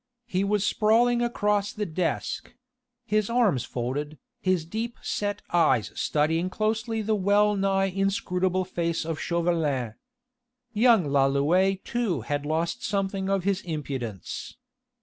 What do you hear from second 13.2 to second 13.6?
of